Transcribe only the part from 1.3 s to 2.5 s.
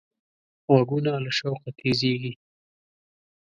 شوقه تیزېږي